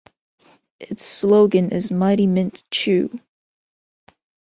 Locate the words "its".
0.79-1.05